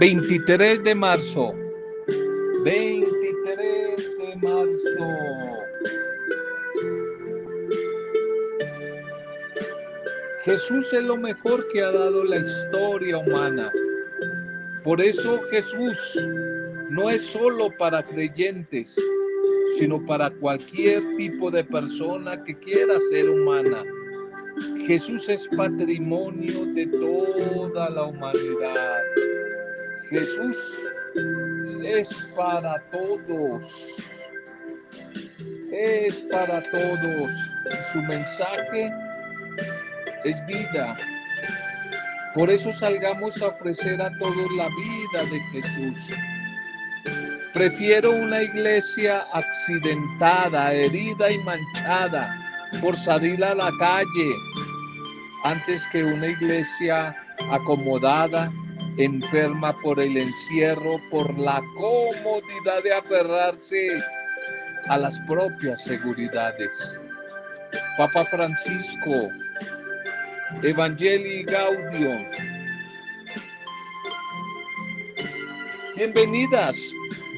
[0.00, 1.52] 23 de marzo.
[2.62, 5.06] 23 de marzo.
[10.44, 13.72] Jesús es lo mejor que ha dado la historia humana.
[14.84, 15.98] Por eso Jesús
[16.90, 18.94] no es solo para creyentes,
[19.78, 23.82] sino para cualquier tipo de persona que quiera ser humana.
[24.86, 29.02] Jesús es patrimonio de toda la humanidad.
[30.10, 30.56] Jesús
[31.84, 33.96] es para todos.
[35.72, 37.32] Es para todos.
[37.92, 38.92] Su mensaje
[40.24, 40.96] es vida.
[42.34, 46.16] Por eso salgamos a ofrecer a todos la vida de Jesús.
[47.52, 52.36] Prefiero una iglesia accidentada, herida y manchada
[52.80, 54.34] por salir a la calle
[55.44, 57.16] antes que una iglesia
[57.50, 58.50] acomodada,
[58.98, 63.90] enferma por el encierro, por la comodidad de aferrarse
[64.88, 66.98] a las propias seguridades.
[67.96, 69.28] Papa Francisco,
[70.62, 72.24] Evangelii Gaudium.
[75.96, 76.76] Bienvenidas,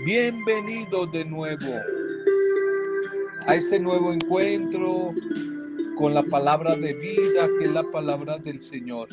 [0.05, 1.81] bienvenidos de nuevo
[3.47, 5.13] a este nuevo encuentro
[5.99, 9.09] con la palabra de vida que es la palabra del Señor.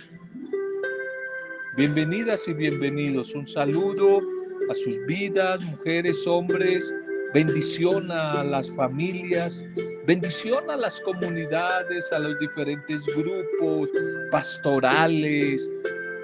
[1.77, 3.35] Bienvenidas y bienvenidos.
[3.35, 4.19] Un saludo
[4.67, 6.91] a sus vidas, mujeres, hombres.
[7.35, 9.63] Bendición a las familias,
[10.07, 13.91] bendición a las comunidades, a los diferentes grupos
[14.31, 15.69] pastorales,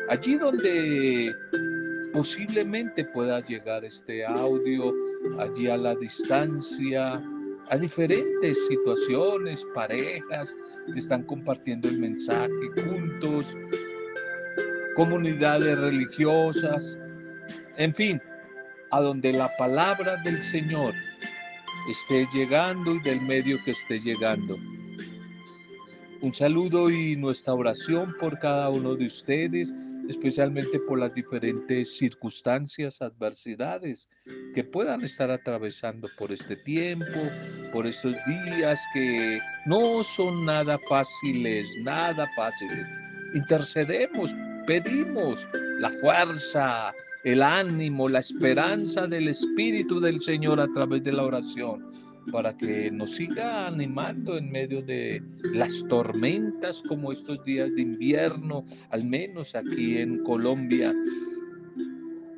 [0.09, 1.31] allí donde
[2.13, 4.91] posiblemente pueda llegar este audio,
[5.37, 7.21] allí a la distancia,
[7.69, 10.57] a diferentes situaciones, parejas
[10.91, 13.55] que están compartiendo el mensaje juntos,
[14.95, 16.97] comunidades religiosas,
[17.77, 18.21] en fin,
[18.91, 20.93] a donde la palabra del Señor
[21.89, 24.57] esté llegando y del medio que esté llegando.
[26.21, 29.73] Un saludo y nuestra oración por cada uno de ustedes
[30.09, 34.07] especialmente por las diferentes circunstancias, adversidades
[34.53, 37.05] que puedan estar atravesando por este tiempo,
[37.71, 42.85] por estos días que no son nada fáciles, nada fáciles.
[43.33, 44.35] Intercedemos,
[44.65, 45.47] pedimos
[45.79, 46.93] la fuerza,
[47.23, 51.93] el ánimo, la esperanza del Espíritu del Señor a través de la oración
[52.31, 58.63] para que nos siga animando en medio de las tormentas como estos días de invierno,
[58.91, 60.93] al menos aquí en Colombia.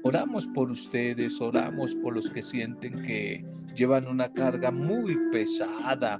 [0.03, 3.43] Oramos por ustedes, oramos por los que sienten que
[3.75, 6.19] llevan una carga muy pesada.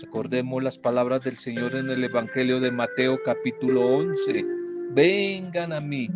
[0.00, 4.59] Recordemos las palabras del Señor en el Evangelio de Mateo capítulo 11.
[4.94, 6.08] Vengan a mí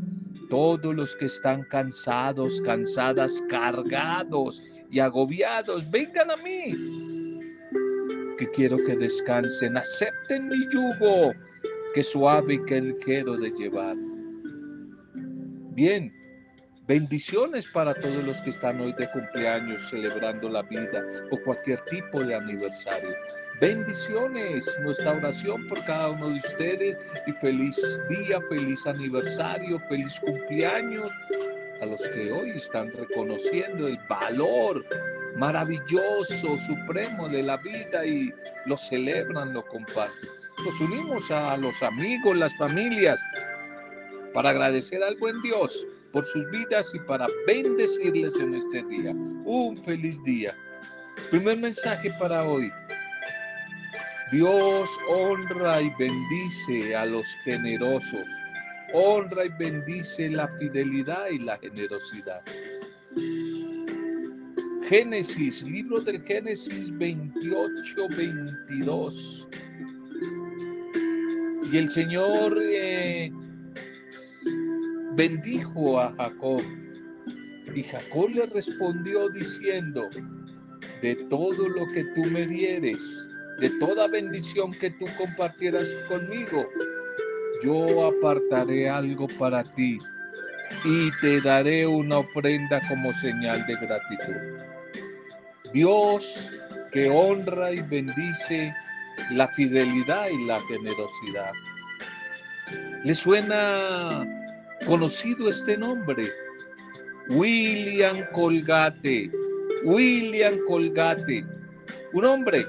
[0.51, 7.41] todos los que están cansados, cansadas, cargados y agobiados, vengan a mí,
[8.39, 11.33] que quiero que descansen, acepten mi yugo,
[11.95, 13.97] que suave y que ligero de llevar.
[15.75, 16.13] Bien,
[16.87, 22.23] bendiciones para todos los que están hoy de cumpleaños celebrando la vida o cualquier tipo
[22.23, 23.15] de aniversario.
[23.61, 27.77] Bendiciones, nuestra oración por cada uno de ustedes y feliz
[28.09, 31.11] día, feliz aniversario, feliz cumpleaños
[31.81, 34.85] a los que hoy están reconociendo el valor
[35.37, 38.33] maravilloso, supremo de la vida y
[38.67, 40.29] lo celebran, lo comparten.
[40.65, 43.21] Nos unimos a los amigos, las familias,
[44.35, 49.11] para agradecer al buen Dios por sus vidas y para bendecirles en este día.
[49.45, 50.57] Un feliz día.
[51.31, 52.73] Primer mensaje para hoy.
[54.33, 58.27] Dios honra y bendice a los generosos
[58.95, 62.43] honra y bendice la fidelidad y la generosidad.
[64.89, 69.49] Génesis, libro del Génesis 28, 22.
[71.73, 73.33] Y el Señor eh,
[75.15, 76.63] bendijo a Jacob.
[77.75, 80.09] Y Jacob le respondió diciendo,
[81.03, 82.99] de todo lo que tú me dieres,
[83.59, 86.67] de toda bendición que tú compartieras conmigo,
[87.63, 89.99] yo apartaré algo para ti
[90.85, 94.65] y te daré una ofrenda como señal de gratitud.
[95.73, 96.51] Dios
[96.93, 98.75] que honra y bendice
[99.33, 101.53] la fidelidad y la generosidad.
[103.05, 104.27] ¿Le suena
[104.87, 106.31] conocido este nombre?
[107.31, 109.31] William Colgate.
[109.85, 111.45] William Colgate.
[112.13, 112.67] Un hombre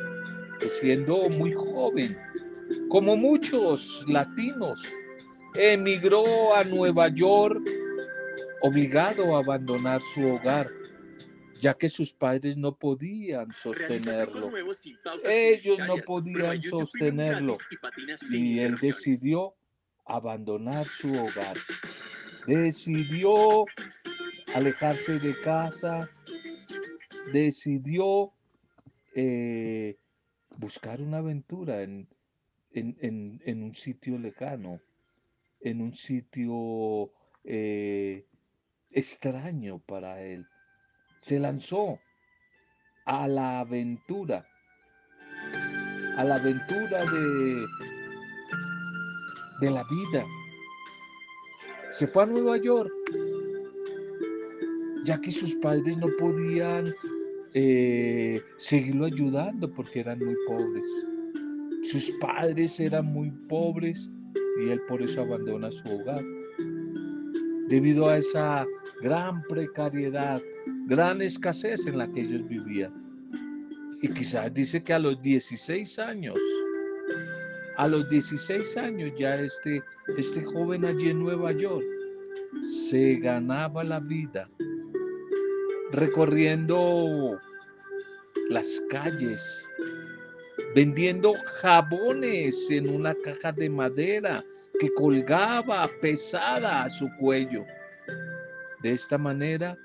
[0.60, 2.18] que siendo muy joven
[2.90, 4.82] como muchos latinos,
[5.56, 7.62] emigró a Nueva York
[8.62, 10.72] obligado a abandonar su hogar,
[11.62, 14.52] ya que sus padres no podían sostenerlo.
[15.24, 17.58] Ellos no podían sostenerlo
[18.32, 19.54] y él decidió
[20.06, 21.58] abandonar su hogar.
[22.48, 23.66] Decidió
[24.54, 26.10] alejarse de casa,
[27.34, 28.32] decidió
[29.16, 29.98] eh,
[30.58, 32.08] buscar una aventura en,
[32.72, 34.80] en, un sitio lejano,
[35.62, 37.12] en un sitio
[37.44, 38.26] eh,
[38.92, 40.46] extraño para él.
[41.22, 42.00] Se lanzó
[43.06, 44.48] a la aventura,
[46.18, 47.66] a la aventura de,
[49.62, 50.26] de la vida.
[51.92, 52.92] Se fue a Nueva York,
[55.06, 56.94] ya que sus padres no podían
[57.54, 61.08] eh, seguirlo ayudando porque eran muy pobres.
[61.84, 64.12] Sus padres eran muy pobres
[64.60, 66.24] y él por eso abandona su hogar.
[67.70, 68.66] Debido a esa
[69.02, 70.42] gran precariedad,
[70.88, 72.94] gran escasez en la que ellos vivían.
[74.02, 76.38] Y quizás dice que a los 16 años,
[77.78, 79.84] a los 16 años ya este,
[80.18, 81.86] este joven allí en Nueva York
[82.64, 84.50] se ganaba la vida
[85.92, 87.40] recorriendo
[88.50, 89.68] las calles,
[90.76, 94.44] vendiendo jabones en una caja de madera
[94.80, 97.66] que colgaba pesada a su cuello.
[98.84, 99.78] De esta manera,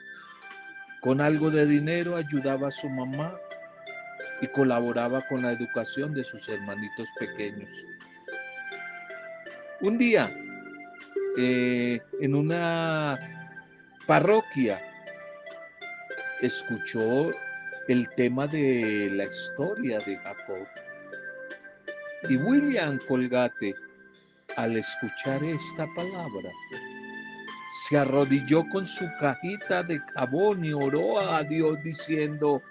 [1.01, 3.39] con algo de dinero ayudaba a su mamá
[4.41, 7.71] y colaboraba con la educación de sus hermanitos pequeños.
[9.81, 10.31] Un día,
[11.39, 13.19] eh, en una
[14.07, 14.81] parroquia,
[16.41, 17.31] escuchó
[17.89, 20.67] el tema de la historia de Jacob.
[22.29, 23.75] Y William Colgate,
[24.57, 26.51] al escuchar esta palabra,
[27.89, 32.63] se arrodilló con su cajita de jabón y oró a Dios diciendo,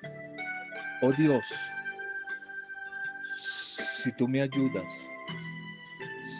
[1.01, 1.46] oh Dios,
[4.04, 5.07] si tú me ayudas,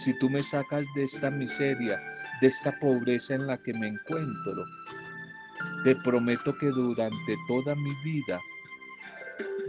[0.03, 2.01] si tú me sacas de esta miseria,
[2.41, 4.63] de esta pobreza en la que me encuentro,
[5.83, 8.39] te prometo que durante toda mi vida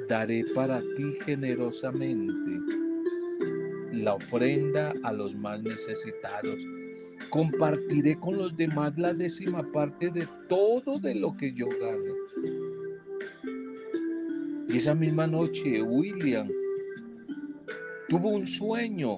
[0.09, 2.61] daré para ti generosamente
[3.93, 6.59] la ofrenda a los más necesitados.
[7.29, 12.60] Compartiré con los demás la décima parte de todo de lo que yo gano.
[14.73, 16.49] Y esa misma noche William
[18.09, 19.17] tuvo un sueño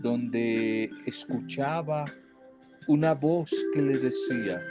[0.00, 2.06] donde escuchaba
[2.88, 4.62] una voz que le decía,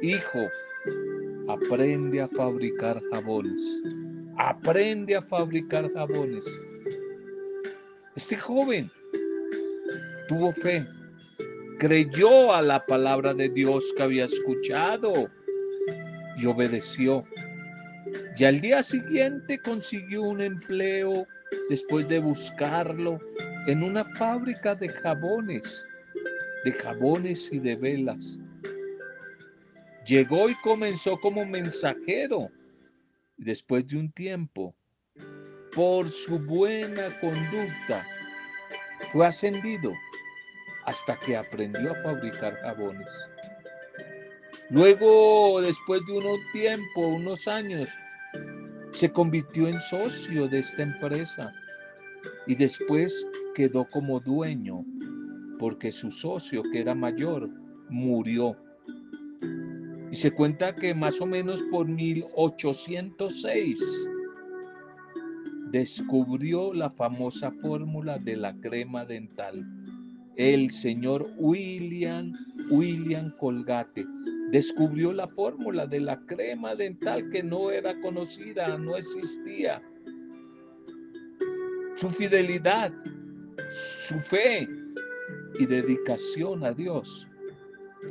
[0.00, 0.46] Hijo,
[1.48, 3.82] aprende a fabricar jabones.
[4.36, 6.44] Aprende a fabricar jabones.
[8.14, 8.90] Este joven
[10.28, 10.86] tuvo fe,
[11.80, 15.28] creyó a la palabra de Dios que había escuchado
[16.36, 17.24] y obedeció.
[18.36, 21.26] Y al día siguiente consiguió un empleo
[21.68, 23.20] después de buscarlo
[23.66, 25.86] en una fábrica de jabones,
[26.64, 28.40] de jabones y de velas.
[30.04, 32.50] Llegó y comenzó como mensajero.
[33.36, 34.74] Después de un tiempo,
[35.74, 38.06] por su buena conducta,
[39.12, 39.92] fue ascendido
[40.86, 43.12] hasta que aprendió a fabricar jabones.
[44.70, 47.88] Luego, después de un tiempo, unos años,
[48.94, 51.52] se convirtió en socio de esta empresa
[52.46, 54.84] y después quedó como dueño
[55.58, 57.50] porque su socio, que era mayor,
[57.90, 58.56] murió
[60.10, 63.78] y se cuenta que más o menos por 1806
[65.72, 69.66] descubrió la famosa fórmula de la crema dental.
[70.36, 72.32] El señor William,
[72.70, 74.06] William Colgate,
[74.54, 79.82] descubrió la fórmula de la crema dental que no era conocida, no existía.
[81.96, 82.92] Su fidelidad,
[83.68, 84.68] su fe
[85.58, 87.26] y dedicación a Dios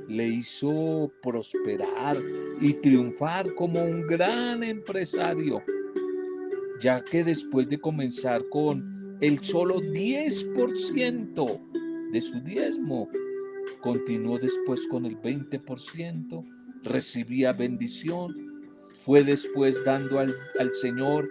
[0.09, 2.17] le hizo prosperar
[2.59, 5.63] y triunfar como un gran empresario,
[6.81, 13.07] ya que después de comenzar con el solo 10% de su diezmo,
[13.83, 16.45] continuó después con el 20%,
[16.83, 18.33] recibía bendición,
[19.01, 21.27] fue después dando al, al Señor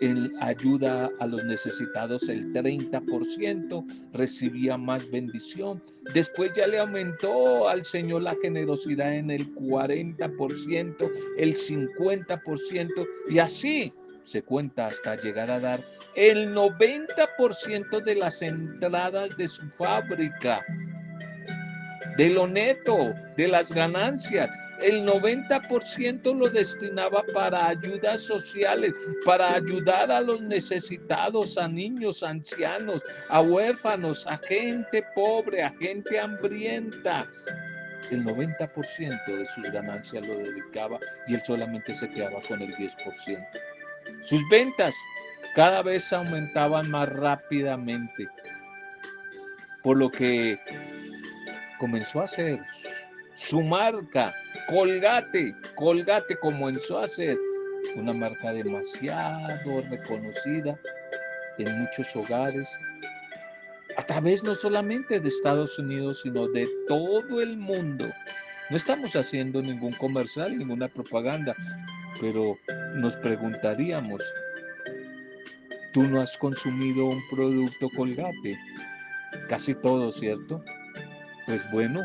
[0.00, 5.80] en ayuda a los necesitados el 30%, recibía más bendición.
[6.12, 13.92] Después ya le aumentó al Señor la generosidad en el 40%, el 50% y así
[14.24, 15.80] se cuenta hasta llegar a dar
[16.16, 20.64] el 90% de las entradas de su fábrica.
[22.16, 24.50] De lo neto, de las ganancias.
[24.80, 28.92] El 90% lo destinaba para ayudas sociales,
[29.24, 36.18] para ayudar a los necesitados, a niños, ancianos, a huérfanos, a gente pobre, a gente
[36.18, 37.26] hambrienta.
[38.10, 43.46] El 90% de sus ganancias lo dedicaba y él solamente se quedaba con el 10%.
[44.20, 44.94] Sus ventas
[45.54, 48.28] cada vez aumentaban más rápidamente,
[49.82, 50.58] por lo que
[51.84, 52.58] comenzó a hacer
[53.34, 54.34] su marca,
[54.68, 57.36] Colgate, Colgate comenzó a ser
[57.96, 60.80] una marca demasiado reconocida
[61.58, 62.66] en muchos hogares,
[63.98, 68.06] a través no solamente de Estados Unidos, sino de todo el mundo.
[68.70, 71.54] No estamos haciendo ningún comercial, ninguna propaganda,
[72.18, 72.56] pero
[72.94, 74.22] nos preguntaríamos,
[75.92, 78.58] ¿tú no has consumido un producto colgate?
[79.50, 80.64] Casi todo, ¿cierto?
[81.46, 82.02] Pues bueno,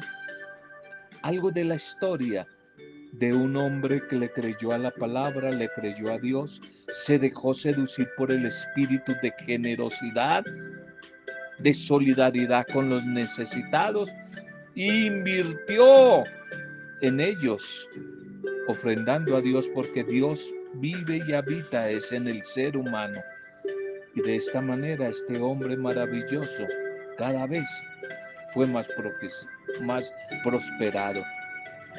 [1.21, 2.45] algo de la historia
[3.13, 7.53] de un hombre que le creyó a la palabra, le creyó a Dios, se dejó
[7.53, 10.43] seducir por el espíritu de generosidad,
[11.59, 14.09] de solidaridad con los necesitados,
[14.75, 16.23] invirtió
[17.01, 17.89] en ellos,
[18.67, 23.19] ofrendando a Dios porque Dios vive y habita es en el ser humano.
[24.15, 26.65] Y de esta manera este hombre maravilloso
[27.17, 27.67] cada vez
[28.53, 28.87] fue más,
[29.81, 30.13] más
[30.43, 31.23] prosperado,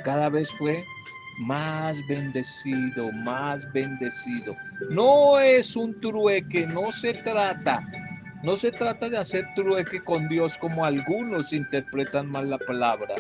[0.05, 0.85] cada vez fue
[1.41, 4.57] más bendecido, más bendecido.
[4.91, 7.87] No es un trueque, no se trata,
[8.43, 13.15] no se trata de hacer trueque con Dios como algunos interpretan mal la palabra,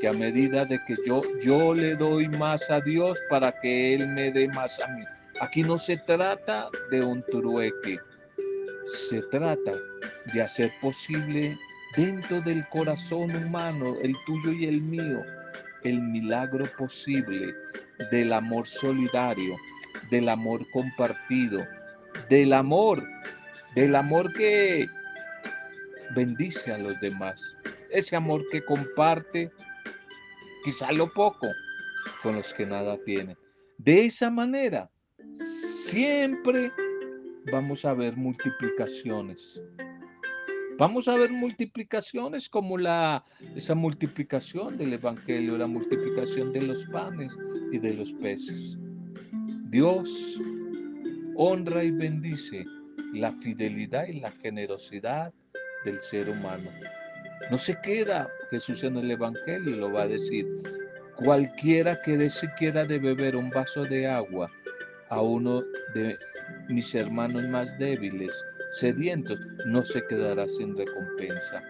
[0.00, 4.08] que a medida de que yo, yo le doy más a Dios para que Él
[4.08, 5.04] me dé más a mí.
[5.40, 7.98] Aquí no se trata de un trueque,
[9.08, 9.72] se trata
[10.32, 11.58] de hacer posible
[11.96, 15.24] dentro del corazón humano, el tuyo y el mío,
[15.82, 17.54] el milagro posible
[18.10, 19.56] del amor solidario,
[20.10, 21.66] del amor compartido,
[22.28, 23.02] del amor,
[23.74, 24.86] del amor que
[26.14, 27.40] bendice a los demás,
[27.90, 29.50] ese amor que comparte
[30.64, 31.48] quizá lo poco
[32.22, 33.36] con los que nada tienen.
[33.78, 34.90] De esa manera,
[35.86, 36.72] siempre
[37.50, 39.60] vamos a ver multiplicaciones.
[40.78, 47.32] Vamos a ver multiplicaciones como la, esa multiplicación del Evangelio, la multiplicación de los panes
[47.72, 48.76] y de los peces.
[49.70, 50.38] Dios
[51.34, 52.66] honra y bendice
[53.14, 55.32] la fidelidad y la generosidad
[55.86, 56.68] del ser humano.
[57.50, 60.46] No se queda Jesús en el Evangelio, lo va a decir.
[61.16, 64.50] Cualquiera que dé siquiera de beber un vaso de agua
[65.08, 65.62] a uno
[65.94, 66.18] de
[66.68, 68.32] mis hermanos más débiles,
[68.72, 71.62] sedientos, no se quedará sin recompensa.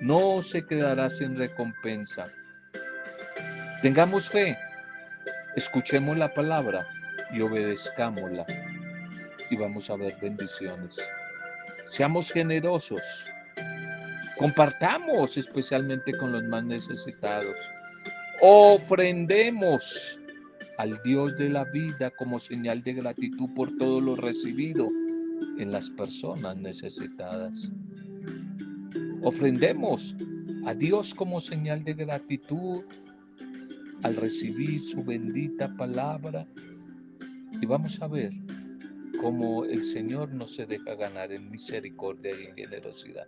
[0.00, 2.28] No se quedará sin recompensa.
[3.82, 4.56] Tengamos fe,
[5.56, 6.86] escuchemos la palabra
[7.32, 8.46] y obedezcámosla
[9.50, 10.96] y vamos a ver bendiciones.
[11.90, 13.02] Seamos generosos.
[14.38, 17.56] Compartamos especialmente con los más necesitados.
[18.40, 20.18] Ofrendemos
[20.78, 24.88] al Dios de la vida como señal de gratitud por todo lo recibido
[25.58, 27.72] en las personas necesitadas.
[29.22, 30.16] Ofrendemos
[30.64, 32.82] a Dios como señal de gratitud
[34.02, 36.46] al recibir su bendita palabra
[37.60, 38.32] y vamos a ver
[39.20, 43.26] cómo el Señor no se deja ganar en misericordia y en generosidad.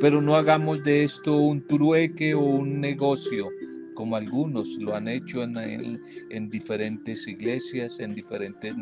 [0.00, 3.48] Pero no hagamos de esto un trueque o un negocio,
[3.94, 6.00] como algunos lo han hecho en,
[6.30, 8.76] en diferentes iglesias, en diferentes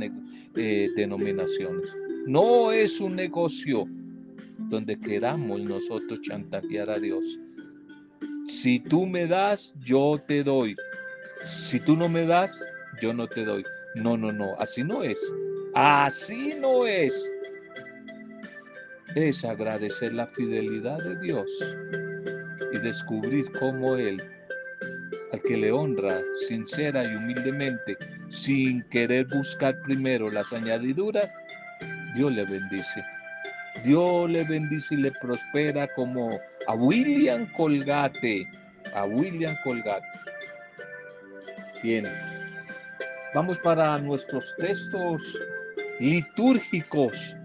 [0.57, 1.97] eh, denominaciones.
[2.27, 3.85] No es un negocio
[4.59, 7.39] donde queramos nosotros chantajear a Dios.
[8.47, 10.75] Si tú me das, yo te doy.
[11.47, 12.67] Si tú no me das,
[13.01, 13.65] yo no te doy.
[13.95, 15.33] No, no, no, así no es.
[15.75, 17.31] Así no es.
[19.15, 21.47] Es agradecer la fidelidad de Dios
[22.73, 24.21] y descubrir cómo Él,
[25.33, 27.97] al que le honra sincera y humildemente,
[28.31, 31.33] sin querer buscar primero las añadiduras,
[32.17, 33.05] Dios le bendice.
[33.85, 38.49] Dios le bendice y le prospera como a William Colgate.
[38.95, 40.07] A William Colgate.
[41.83, 42.07] Bien.
[43.35, 45.39] Vamos para nuestros textos
[46.01, 47.37] litúrgicos.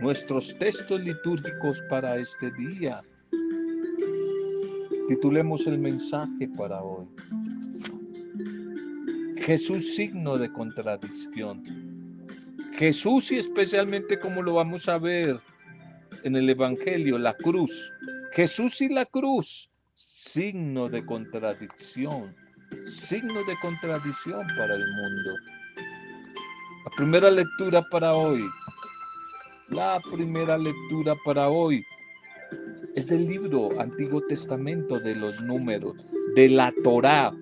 [0.00, 3.02] Nuestros textos litúrgicos para este día.
[5.08, 7.06] Titulemos el mensaje para hoy.
[9.38, 11.87] Jesús signo de contradicción.
[12.78, 15.40] Jesús y especialmente como lo vamos a ver
[16.22, 17.92] en el Evangelio, la cruz,
[18.30, 22.36] Jesús y la cruz, signo de contradicción,
[22.86, 25.30] signo de contradicción para el mundo.
[26.84, 28.44] La primera lectura para hoy,
[29.70, 31.84] la primera lectura para hoy
[32.94, 35.96] es del libro Antiguo Testamento de los números,
[36.36, 37.32] de la Torá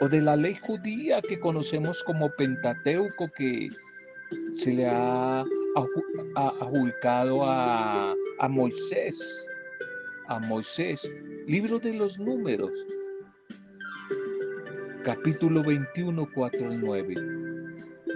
[0.00, 3.70] o de la ley judía que conocemos como Pentateuco que
[4.58, 5.44] se le ha
[6.34, 8.14] adjudicado a,
[8.48, 9.46] Moisés.
[10.26, 11.08] A Moisés.
[11.46, 12.72] Libro de los números.
[15.04, 17.14] Capítulo 21, 4 al 9.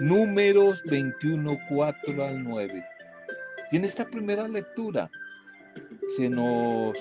[0.01, 2.83] Números 21, 4 al 9.
[3.71, 5.09] Y en esta primera lectura
[6.17, 6.97] se nos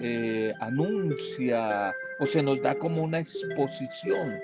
[0.00, 4.40] eh, anuncia o se nos da como una exposición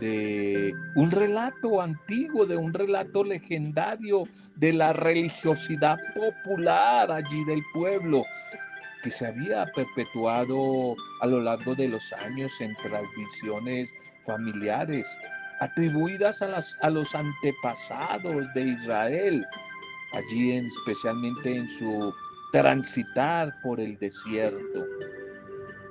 [0.00, 4.24] de un relato antiguo, de un relato legendario
[4.56, 8.22] de la religiosidad popular allí del pueblo,
[9.02, 13.88] que se había perpetuado a lo largo de los años en transmisiones
[14.24, 15.06] familiares,
[15.60, 19.46] atribuidas a, las, a los antepasados de Israel,
[20.12, 22.12] allí especialmente en su
[22.52, 24.86] transitar por el desierto.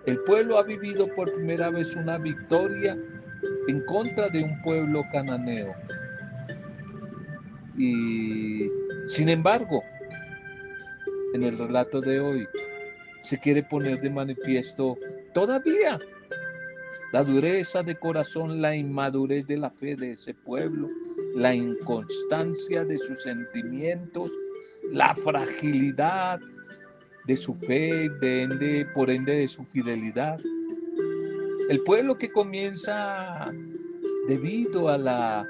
[0.05, 2.97] El pueblo ha vivido por primera vez una victoria
[3.67, 5.73] en contra de un pueblo cananeo.
[7.77, 8.69] Y
[9.09, 9.83] sin embargo,
[11.33, 12.47] en el relato de hoy
[13.23, 14.97] se quiere poner de manifiesto
[15.33, 15.99] todavía
[17.11, 20.89] la dureza de corazón, la inmadurez de la fe de ese pueblo,
[21.35, 24.31] la inconstancia de sus sentimientos,
[24.91, 26.39] la fragilidad
[27.25, 30.39] de su fe, de por ende de su fidelidad.
[31.69, 33.51] El pueblo que comienza
[34.27, 35.47] debido a la,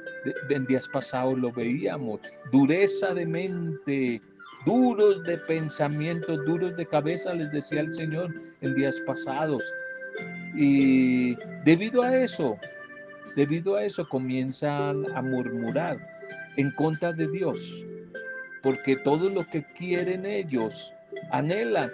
[0.50, 2.20] en días pasados lo veíamos,
[2.52, 4.22] dureza de mente,
[4.66, 9.64] duros de pensamiento, duros de cabeza, les decía el Señor en días pasados.
[10.56, 12.58] Y debido a eso,
[13.36, 15.98] debido a eso comienzan a murmurar
[16.58, 17.86] en contra de Dios,
[18.64, 20.92] porque todo lo que quieren ellos,
[21.32, 21.92] anhelan,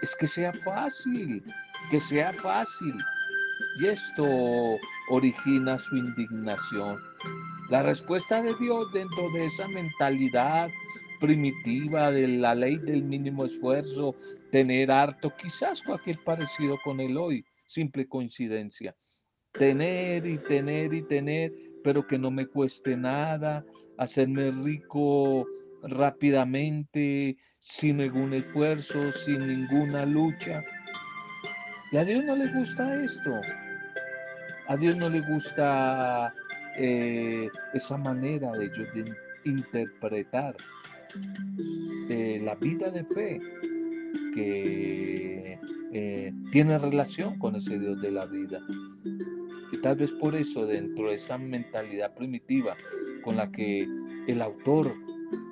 [0.00, 1.42] es que sea fácil,
[1.90, 2.94] que sea fácil.
[3.80, 4.78] Y esto
[5.10, 6.98] origina su indignación.
[7.70, 10.70] La respuesta de Dios dentro de esa mentalidad
[11.20, 14.14] primitiva de la ley del mínimo esfuerzo,
[14.50, 18.94] tener harto, quizás cualquier parecido con el hoy, simple coincidencia.
[19.52, 23.64] Tener y tener y tener, pero que no me cueste nada,
[23.96, 25.46] hacerme rico
[25.82, 30.62] rápidamente, sin ningún esfuerzo, sin ninguna lucha.
[31.94, 33.40] Y a Dios no le gusta esto.
[34.66, 36.34] A Dios no le gusta
[36.76, 40.56] eh, esa manera de de interpretar
[42.08, 43.38] eh, la vida de fe
[44.34, 45.56] que
[45.92, 48.60] eh, tiene relación con ese Dios de la vida.
[49.70, 52.76] Y tal vez por eso, dentro de esa mentalidad primitiva
[53.22, 53.86] con la que
[54.26, 54.92] el autor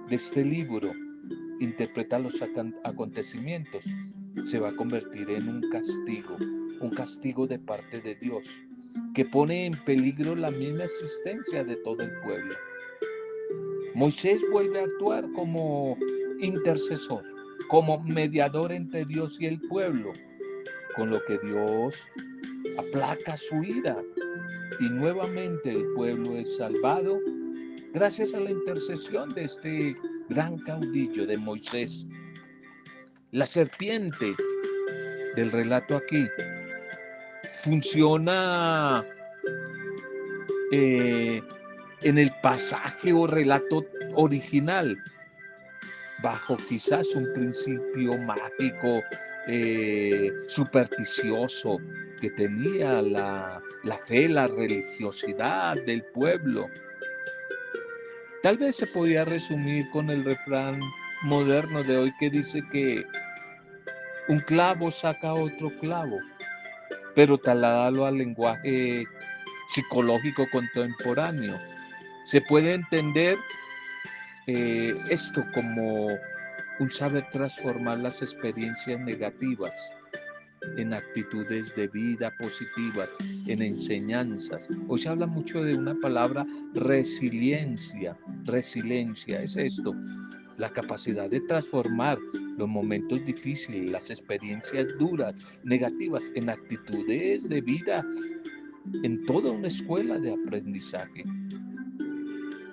[0.09, 0.93] de este libro
[1.61, 2.43] interpreta los
[2.83, 3.85] acontecimientos,
[4.45, 6.37] se va a convertir en un castigo,
[6.81, 8.47] un castigo de parte de Dios,
[9.15, 12.55] que pone en peligro la misma existencia de todo el pueblo.
[13.95, 15.97] Moisés vuelve a actuar como
[16.41, 17.25] intercesor,
[17.69, 20.13] como mediador entre Dios y el pueblo,
[20.97, 21.97] con lo que Dios
[22.79, 24.03] aplaca su ira
[24.81, 27.19] y nuevamente el pueblo es salvado
[27.93, 29.97] gracias a la intercesión de este
[30.29, 32.07] gran caudillo de Moisés.
[33.33, 34.37] La serpiente
[35.37, 36.29] del relato aquí
[37.63, 39.03] funciona
[40.71, 41.41] eh,
[42.03, 44.99] en el pasaje o relato original
[46.23, 49.01] bajo quizás un principio mágico,
[49.49, 51.79] eh, supersticioso
[52.21, 56.69] que tenía la, la fe, la religiosidad del pueblo.
[58.43, 60.79] Tal vez se podía resumir con el refrán
[61.23, 63.05] moderno de hoy que dice que
[64.29, 66.19] un clavo saca otro clavo,
[67.15, 69.05] pero taladalo al lenguaje
[69.69, 71.59] psicológico contemporáneo.
[72.27, 73.39] Se puede entender
[74.47, 76.09] eh, esto como
[76.79, 79.73] un saber transformar las experiencias negativas
[80.77, 83.09] en actitudes de vida positivas,
[83.47, 84.67] en enseñanzas.
[84.89, 88.17] Hoy se habla mucho de una palabra resiliencia.
[88.45, 89.95] Resiliencia es esto,
[90.59, 92.19] la capacidad de transformar
[92.59, 95.35] los momentos difíciles, las experiencias duras,
[95.65, 98.05] negativas, en actitudes de vida
[99.03, 101.25] en toda una escuela de aprendizaje.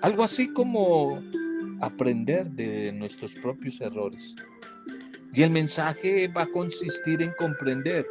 [0.02, 1.20] Algo así como
[1.80, 4.34] aprender de nuestros propios errores.
[5.32, 8.06] Y el mensaje va a consistir en comprender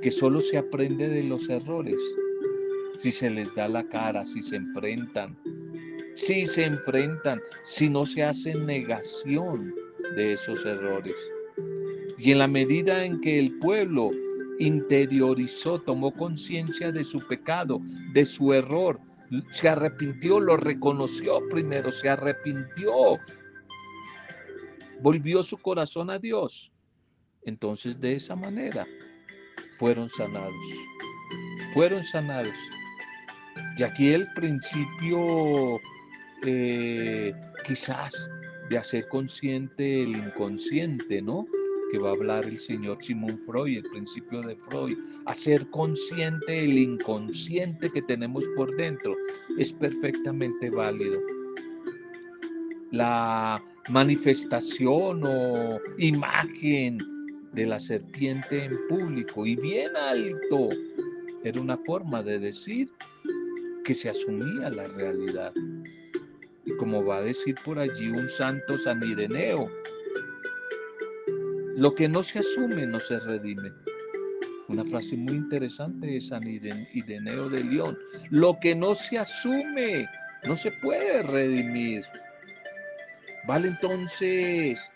[0.00, 1.96] que solo se aprende de los errores
[2.98, 5.36] si se les da la cara, si se enfrentan,
[6.16, 9.74] si se enfrentan, si no se hace negación
[10.16, 11.14] de esos errores.
[12.18, 14.10] Y en la medida en que el pueblo
[14.58, 17.80] interiorizó, tomó conciencia de su pecado,
[18.12, 19.00] de su error,
[19.50, 23.18] se arrepintió, lo reconoció primero, se arrepintió,
[25.00, 26.70] volvió su corazón a Dios.
[27.42, 28.86] Entonces de esa manera
[29.78, 30.54] fueron sanados,
[31.74, 32.56] fueron sanados.
[33.76, 35.80] Y aquí el principio
[36.44, 37.34] eh,
[37.66, 38.30] quizás
[38.70, 41.46] de hacer consciente el inconsciente, ¿no?
[41.92, 46.78] Que va a hablar el señor Simón Freud, el principio de Freud, hacer consciente el
[46.78, 49.14] inconsciente que tenemos por dentro,
[49.58, 51.20] es perfectamente válido.
[52.90, 56.98] La manifestación o imagen
[57.52, 60.70] de la serpiente en público y bien alto
[61.44, 62.88] era una forma de decir
[63.84, 65.52] que se asumía la realidad.
[66.78, 69.70] Como va a decir por allí un santo San Ireneo,
[71.76, 73.72] lo que no se asume no se redime.
[74.68, 77.98] Una frase muy interesante de San Ireneo de León.
[78.30, 80.08] Lo que no se asume
[80.46, 82.04] no se puede redimir.
[83.46, 84.90] Vale entonces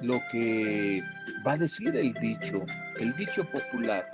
[0.00, 1.02] lo que
[1.46, 2.64] va a decir el dicho,
[2.98, 4.10] el dicho popular.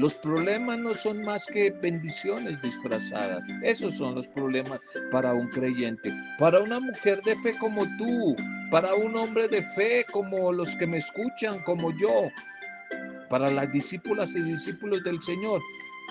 [0.00, 3.44] Los problemas no son más que bendiciones disfrazadas.
[3.62, 4.80] Esos son los problemas
[5.12, 6.10] para un creyente.
[6.38, 8.34] Para una mujer de fe como tú,
[8.70, 12.30] para un hombre de fe como los que me escuchan, como yo,
[13.28, 15.60] para las discípulas y discípulos del Señor,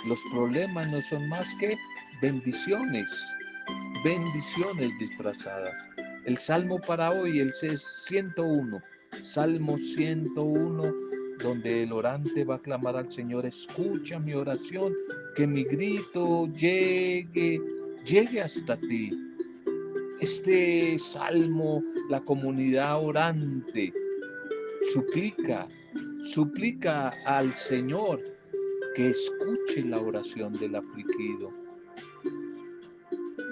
[0.06, 1.76] los problemas no son más que
[2.22, 3.10] bendiciones,
[4.04, 5.74] bendiciones disfrazadas.
[6.26, 8.80] El salmo para hoy, el 101,
[9.24, 11.09] Salmo 101
[11.42, 14.94] donde el orante va a clamar al Señor, escucha mi oración,
[15.36, 17.62] que mi grito llegue,
[18.06, 19.12] llegue hasta ti.
[20.20, 23.94] Este salmo, la comunidad orante
[24.92, 25.68] suplica,
[26.26, 28.22] suplica al Señor
[28.96, 31.54] que escuche la oración del afligido.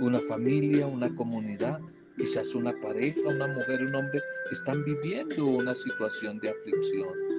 [0.02, 1.80] Una familia, una comunidad,
[2.17, 4.21] quizás una pareja, una mujer, un hombre,
[4.52, 7.37] están viviendo una situación de aflicción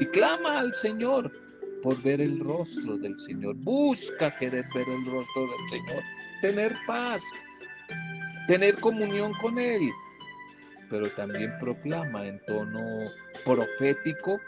[0.00, 1.30] y clama al Señor
[1.82, 3.54] por ver el rostro del Señor.
[3.56, 6.02] Busca querer ver el rostro del Señor,
[6.40, 7.22] tener paz,
[8.48, 9.90] tener comunión con Él.
[10.88, 13.10] Pero también proclama en tono
[13.44, 14.40] profético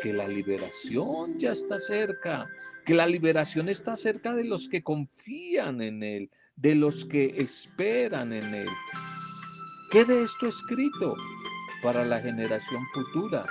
[0.00, 2.48] que la liberación ya está cerca,
[2.84, 8.32] que la liberación está cerca de los que confían en Él, de los que esperan
[8.32, 8.68] en Él.
[9.90, 11.14] Quede esto escrito
[11.82, 13.44] para la generación futura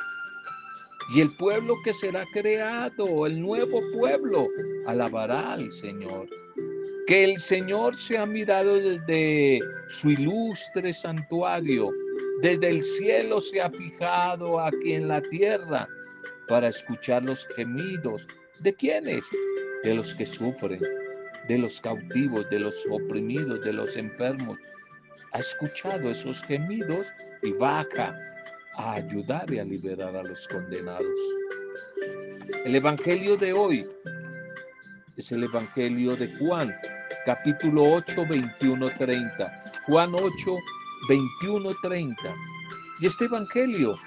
[1.10, 4.48] y el pueblo que será creado, el nuevo pueblo,
[4.88, 6.28] alabará al Señor.
[7.08, 11.92] Que el Señor se ha mirado desde su ilustre santuario,
[12.42, 15.88] desde el cielo se ha fijado aquí en la tierra
[16.48, 18.28] para escuchar los gemidos.
[18.60, 19.24] ¿De quiénes?
[19.84, 20.80] De los que sufren,
[21.48, 24.58] de los cautivos, de los oprimidos, de los enfermos.
[25.34, 27.08] Ha escuchado esos gemidos
[27.44, 28.16] y baja
[28.78, 31.06] a ayudar y a liberar a los condenados.
[32.64, 33.88] El Evangelio de hoy
[35.18, 36.76] es el Evangelio de Juan,
[37.26, 39.64] capítulo 8, 21, 30.
[39.88, 40.58] Juan 8,
[41.10, 42.36] 21, 30.
[43.00, 43.98] Y este Evangelio,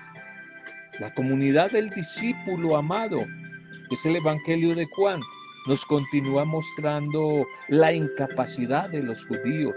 [0.98, 3.24] la comunidad del discípulo amado,
[3.90, 5.20] es el Evangelio de Juan,
[5.66, 9.76] nos continúa mostrando la incapacidad de los judíos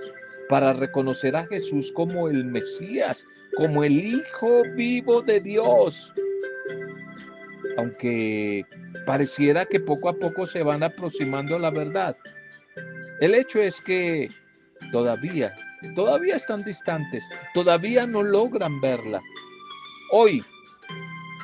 [0.52, 6.14] para reconocer a Jesús como el Mesías, como el Hijo vivo de Dios.
[7.78, 8.66] Aunque
[9.06, 12.18] pareciera que poco a poco se van aproximando a la verdad.
[13.22, 14.30] El hecho es que
[14.92, 15.56] todavía,
[15.96, 19.22] todavía están distantes, todavía no logran verla.
[20.12, 20.44] Hoy,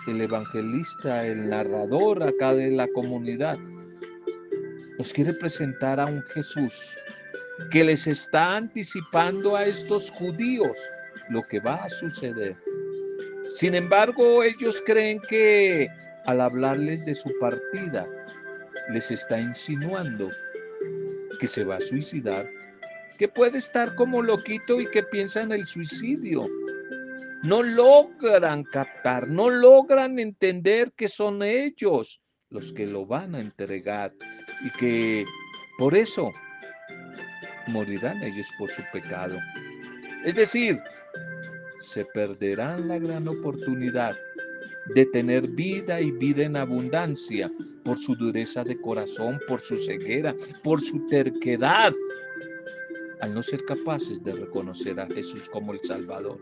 [0.07, 3.57] el evangelista, el narrador acá de la comunidad,
[4.99, 6.97] nos quiere presentar a un Jesús
[7.71, 10.77] que les está anticipando a estos judíos
[11.29, 12.55] lo que va a suceder.
[13.55, 15.89] Sin embargo, ellos creen que
[16.25, 18.05] al hablarles de su partida,
[18.89, 20.29] les está insinuando
[21.39, 22.49] que se va a suicidar,
[23.17, 26.47] que puede estar como loquito y que piensa en el suicidio.
[27.43, 34.13] No logran captar, no logran entender que son ellos los que lo van a entregar
[34.63, 35.25] y que
[35.77, 36.31] por eso
[37.67, 39.37] morirán ellos por su pecado.
[40.25, 40.79] Es decir,
[41.79, 44.15] se perderán la gran oportunidad
[44.95, 47.51] de tener vida y vida en abundancia,
[47.83, 51.93] por su dureza de corazón, por su ceguera, por su terquedad,
[53.21, 56.39] al no ser capaces de reconocer a Jesús como el Salvador,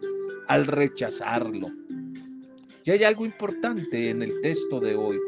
[0.47, 1.69] al rechazarlo.
[2.83, 5.19] Y hay algo importante en el texto de hoy,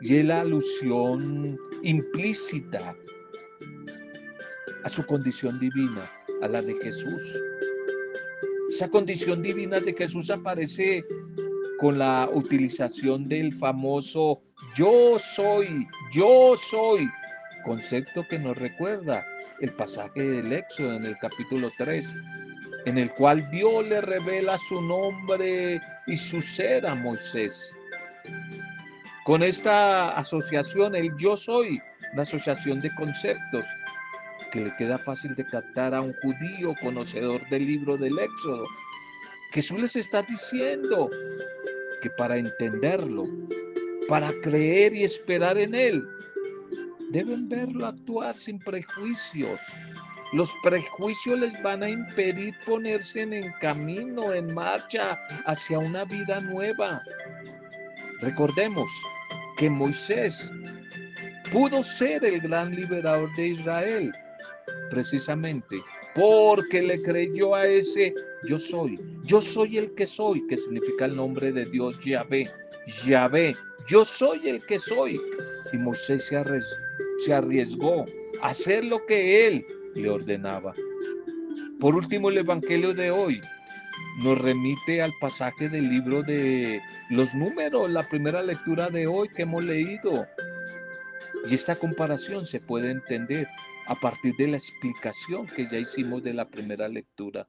[0.00, 2.96] y es la alusión implícita
[4.86, 6.08] a su condición divina,
[6.42, 7.42] a la de Jesús.
[8.70, 11.04] Esa condición divina de Jesús aparece
[11.80, 14.40] con la utilización del famoso
[14.76, 17.08] yo soy, yo soy,
[17.64, 19.26] concepto que nos recuerda
[19.60, 22.06] el pasaje del Éxodo en el capítulo 3,
[22.84, 27.74] en el cual Dios le revela su nombre y su ser a Moisés.
[29.24, 31.80] Con esta asociación, el yo soy,
[32.12, 33.64] una asociación de conceptos
[34.64, 38.66] le queda fácil de captar a un judío conocedor del libro del Éxodo.
[39.52, 41.10] Jesús les está diciendo
[42.02, 43.24] que para entenderlo,
[44.08, 46.06] para creer y esperar en Él,
[47.10, 49.60] deben verlo actuar sin prejuicios.
[50.32, 57.00] Los prejuicios les van a impedir ponerse en camino, en marcha hacia una vida nueva.
[58.20, 58.90] Recordemos
[59.56, 60.50] que Moisés
[61.52, 64.12] pudo ser el gran liberador de Israel,
[64.90, 65.80] precisamente
[66.16, 68.14] porque le creyó a ese
[68.48, 68.98] yo soy.
[69.24, 72.48] Yo soy el que soy, que significa el nombre de Dios Yahvé.
[73.04, 73.54] Yahvé,
[73.86, 75.20] yo soy el que soy.
[75.72, 76.42] Y Moisés se,
[77.24, 78.06] se arriesgó
[78.40, 80.72] a hacer lo que él le ordenaba.
[81.80, 83.42] Por último, el Evangelio de hoy
[84.22, 89.42] nos remite al pasaje del libro de los números, la primera lectura de hoy que
[89.42, 90.26] hemos leído.
[91.46, 93.46] Y esta comparación se puede entender
[93.86, 97.48] a partir de la explicación que ya hicimos de la primera lectura.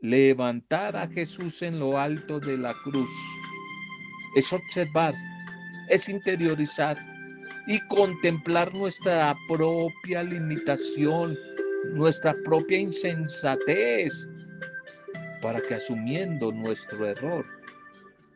[0.00, 3.10] Levantar a Jesús en lo alto de la cruz
[4.36, 5.14] es observar,
[5.88, 6.98] es interiorizar
[7.66, 11.36] y contemplar nuestra propia limitación,
[11.94, 14.28] nuestra propia insensatez,
[15.42, 17.46] para que asumiendo nuestro error,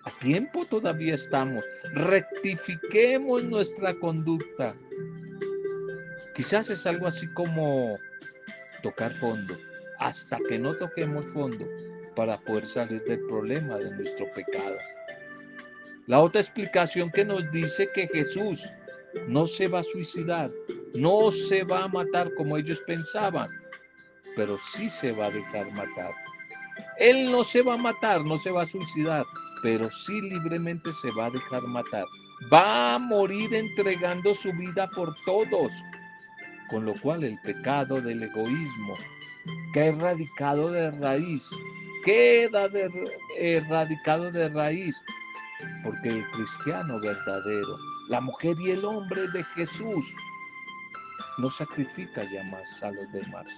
[0.04, 1.64] a tiempo todavía estamos,
[1.94, 4.74] rectifiquemos nuestra conducta
[6.34, 7.96] Quizás es algo así como
[8.82, 9.56] tocar fondo,
[9.98, 11.64] hasta que no toquemos fondo
[12.16, 14.76] para poder salir del problema de nuestro pecado.
[16.06, 18.68] La otra explicación que nos dice que Jesús
[19.28, 20.50] no se va a suicidar,
[20.94, 23.48] no se va a matar como ellos pensaban,
[24.36, 26.12] pero sí se va a dejar matar.
[26.98, 29.24] Él no se va a matar, no se va a suicidar,
[29.62, 32.04] pero sí libremente se va a dejar matar.
[32.52, 35.72] Va a morir entregando su vida por todos,
[36.68, 38.94] con lo cual el pecado del egoísmo
[39.72, 41.50] que ha erradicado de raíz,
[42.04, 42.68] queda
[43.38, 45.02] erradicado de raíz,
[45.82, 47.76] porque el cristiano verdadero,
[48.08, 50.04] la mujer y el hombre de Jesús,
[51.38, 53.48] no sacrifica ya más a los demás,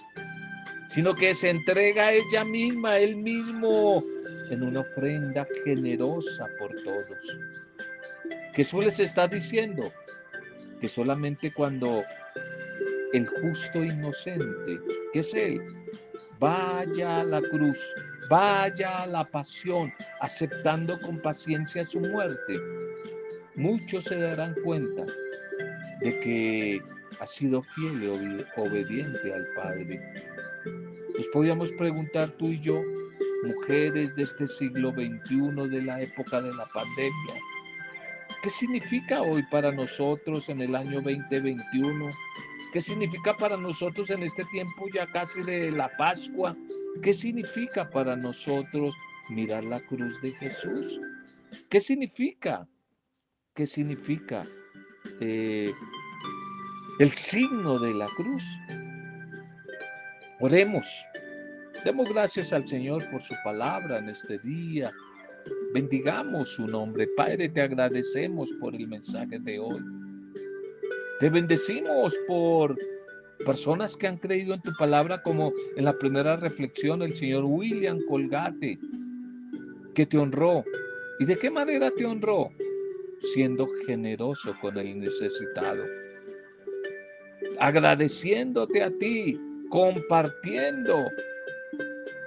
[0.89, 4.03] sino que se entrega ella misma, él mismo,
[4.49, 7.37] en una ofrenda generosa por todos.
[8.53, 9.91] Jesús les está diciendo
[10.81, 12.03] que solamente cuando
[13.17, 14.79] el justo inocente,
[15.11, 15.59] que es Él,
[16.39, 17.77] vaya a la cruz,
[18.29, 22.61] vaya a la pasión, aceptando con paciencia su muerte.
[23.55, 25.05] Muchos se darán cuenta
[26.01, 26.81] de que
[27.19, 29.99] ha sido fiel y obediente al Padre.
[31.15, 32.79] Nos podíamos preguntar tú y yo,
[33.43, 37.33] mujeres de este siglo XXI, de la época de la pandemia,
[38.43, 42.11] ¿qué significa hoy para nosotros en el año 2021
[42.77, 46.55] ¿Qué significa para nosotros en este tiempo ya casi de la Pascua?
[47.01, 48.93] ¿Qué significa para nosotros
[49.29, 51.01] mirar la cruz de Jesús?
[51.71, 52.67] ¿Qué significa?
[53.55, 54.43] ¿Qué significa
[55.19, 55.73] eh,
[56.99, 58.43] el signo de la cruz?
[60.39, 60.85] Oremos.
[61.83, 64.91] Demos gracias al Señor por su palabra en este día.
[65.73, 67.07] Bendigamos su nombre.
[67.17, 70.06] Padre, te agradecemos por el mensaje de hoy.
[71.19, 72.77] Te bendecimos por
[73.43, 77.99] personas que han creído en tu palabra, como en la primera reflexión el señor William
[78.07, 78.77] Colgate,
[79.95, 80.63] que te honró.
[81.19, 82.51] ¿Y de qué manera te honró?
[83.33, 85.83] Siendo generoso con el necesitado.
[87.59, 89.35] Agradeciéndote a ti,
[89.69, 91.03] compartiendo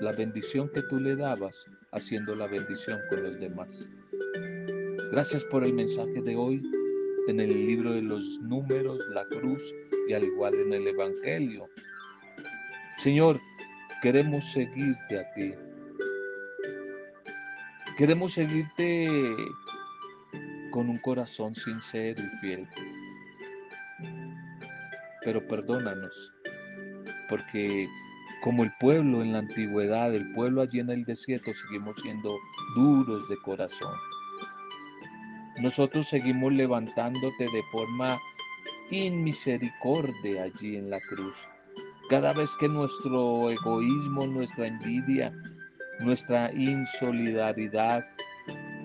[0.01, 3.89] la bendición que tú le dabas, haciendo la bendición con los demás.
[5.13, 6.61] Gracias por el mensaje de hoy
[7.31, 9.63] en el libro de los números, la cruz
[10.09, 11.69] y al igual en el Evangelio.
[12.99, 13.41] Señor,
[14.03, 15.55] queremos seguirte a ti.
[17.97, 19.37] Queremos seguirte
[20.71, 22.69] con un corazón sincero y fiel.
[25.23, 26.33] Pero perdónanos,
[27.29, 27.89] porque
[28.43, 32.37] como el pueblo en la antigüedad, el pueblo allí en el desierto, seguimos siendo
[32.75, 33.95] duros de corazón.
[35.63, 38.19] Nosotros seguimos levantándote de forma
[38.91, 41.37] inmisericordia allí en la cruz.
[42.09, 45.33] Cada vez que nuestro egoísmo, nuestra envidia,
[46.01, 48.05] nuestra insolidaridad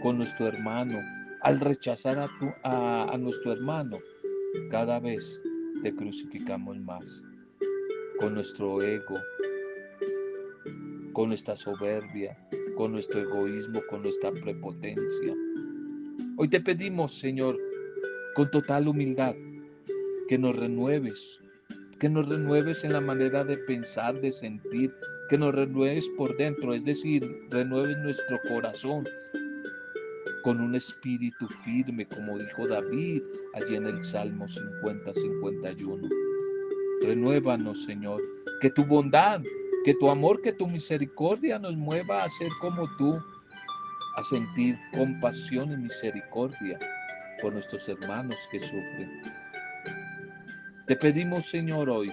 [0.03, 0.99] con nuestro hermano,
[1.41, 2.29] al rechazar
[2.63, 3.99] a, a nuestro hermano,
[4.69, 5.41] cada vez
[5.81, 7.23] te crucificamos más
[8.19, 9.19] con nuestro ego,
[11.13, 12.38] con nuestra soberbia,
[12.75, 15.33] con nuestro egoísmo, con nuestra prepotencia.
[16.37, 17.57] Hoy te pedimos, Señor,
[18.35, 19.33] con total humildad,
[20.27, 21.39] que nos renueves,
[21.99, 24.91] que nos renueves en la manera de pensar, de sentir,
[25.29, 29.05] que nos renueves por dentro, es decir, renueves nuestro corazón
[30.43, 33.21] con un espíritu firme, como dijo David
[33.53, 36.09] allí en el Salmo 50-51.
[37.01, 38.21] Renuévanos, Señor,
[38.59, 39.41] que tu bondad
[39.85, 43.21] que tu amor, que tu misericordia nos mueva a ser como tú,
[44.15, 46.80] a sentir compasión y misericordia
[47.41, 49.21] por nuestros hermanos que sufren.
[50.88, 52.12] Te pedimos, Señor, hoy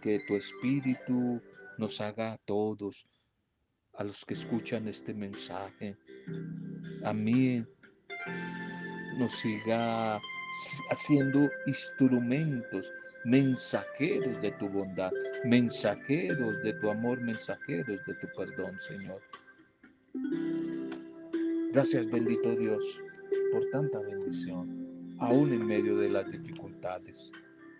[0.00, 1.40] que tu Espíritu
[1.78, 3.06] nos haga a todos,
[3.94, 5.96] a los que escuchan este mensaje,
[7.04, 7.64] a mí,
[9.18, 10.20] nos siga
[10.90, 12.90] haciendo instrumentos
[13.24, 15.10] mensajeros de tu bondad,
[15.44, 19.20] mensajeros de tu amor, mensajeros de tu perdón, Señor.
[21.72, 23.00] Gracias, bendito Dios,
[23.52, 27.30] por tanta bendición, aún en medio de las dificultades.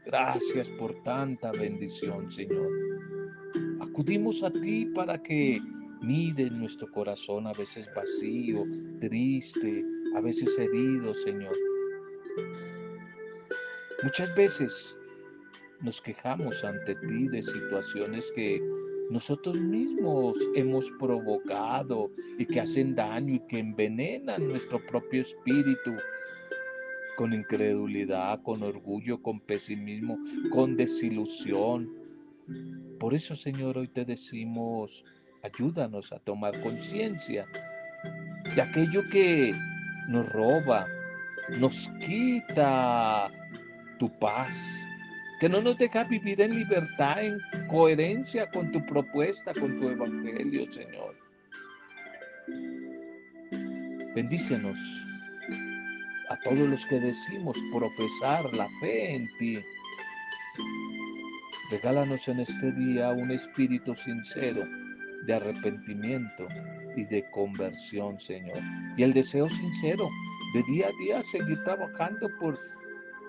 [0.07, 2.71] Gracias por tanta bendición, Señor.
[3.81, 5.61] Acudimos a ti para que
[6.01, 8.65] mire nuestro corazón a veces vacío,
[9.01, 11.55] triste, a veces herido, Señor.
[14.03, 14.97] Muchas veces
[15.81, 18.63] nos quejamos ante ti de situaciones que
[19.11, 25.93] nosotros mismos hemos provocado y que hacen daño y que envenenan nuestro propio espíritu
[27.17, 30.19] con incredulidad, con orgullo, con pesimismo,
[30.51, 31.91] con desilusión.
[33.01, 35.05] Por eso, Señor, hoy te decimos,
[35.43, 37.47] ayúdanos a tomar conciencia
[38.55, 39.53] de aquello que
[40.09, 40.87] nos roba,
[41.59, 43.31] nos quita
[43.99, 44.57] tu paz,
[45.39, 50.71] que no nos deja vivir en libertad, en coherencia con tu propuesta, con tu evangelio,
[50.73, 51.15] Señor.
[54.15, 54.79] Bendícenos
[56.31, 59.59] a todos los que decimos profesar la fe en ti.
[61.71, 64.65] Regálanos en este día un espíritu sincero
[65.25, 66.49] de arrepentimiento
[66.97, 68.59] y de conversión, Señor.
[68.97, 70.09] Y el deseo sincero
[70.55, 72.59] de día a día seguir trabajando por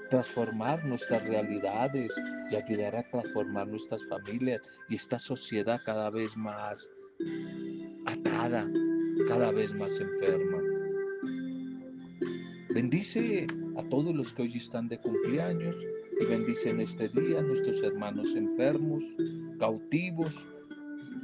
[0.09, 2.11] transformar nuestras realidades
[2.49, 6.89] y ayudar a transformar nuestras familias y esta sociedad cada vez más
[8.05, 8.67] atada,
[9.27, 10.61] cada vez más enferma.
[12.69, 15.75] Bendice a todos los que hoy están de cumpleaños
[16.21, 19.03] y bendice en este día a nuestros hermanos enfermos,
[19.59, 20.45] cautivos,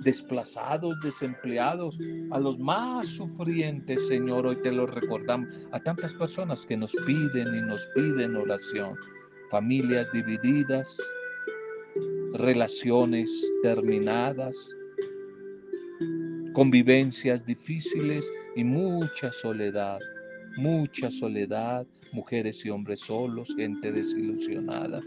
[0.04, 1.98] desplazados, desempleados,
[2.32, 7.56] a los más sufrientes, Señor, hoy te lo recordamos, a tantas personas que nos piden
[7.56, 8.96] y nos piden oración,
[9.50, 10.98] familias divididas,
[12.34, 13.30] relaciones
[13.64, 14.76] terminadas,
[16.54, 20.00] convivencias difíciles y mucha soledad,
[20.58, 25.02] mucha soledad, mujeres y hombres solos, gente desilusionada,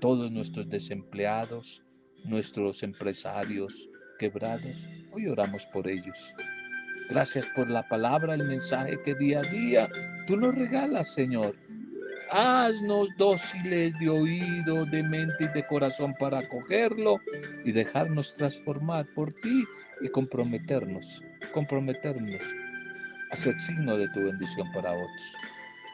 [0.00, 1.82] todos nuestros desempleados,
[2.24, 4.76] nuestros empresarios, quebrados,
[5.12, 6.34] hoy oramos por ellos.
[7.08, 9.88] Gracias por la palabra, el mensaje que día a día
[10.26, 11.54] tú nos regalas, Señor.
[12.30, 17.20] Haznos dóciles de oído, de mente y de corazón para acogerlo
[17.64, 19.64] y dejarnos transformar por ti
[20.00, 21.22] y comprometernos,
[21.54, 22.42] comprometernos
[23.30, 25.32] a ser signo de tu bendición para otros.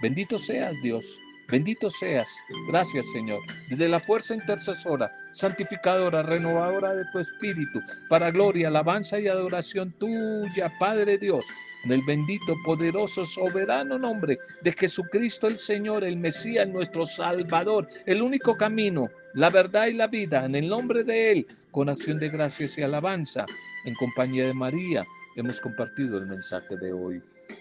[0.00, 1.18] Bendito seas, Dios.
[1.48, 2.28] Bendito seas.
[2.68, 3.40] Gracias, Señor.
[3.68, 10.72] Desde la fuerza intercesora, santificadora, renovadora de tu espíritu, para gloria, alabanza y adoración tuya,
[10.78, 11.44] Padre Dios.
[11.84, 18.22] En el bendito, poderoso, soberano nombre de Jesucristo el Señor, el Mesías, nuestro Salvador, el
[18.22, 22.28] único camino, la verdad y la vida, en el nombre de Él, con acción de
[22.28, 23.46] gracias y alabanza,
[23.84, 27.20] en compañía de María, hemos compartido el mensaje de hoy.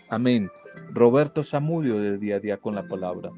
[0.09, 0.49] Amén.
[0.93, 3.32] Roberto Samudio de día a día con la palabra.